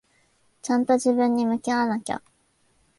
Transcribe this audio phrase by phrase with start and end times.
[0.63, 2.23] ちゃんと自分に向き合わなきゃ。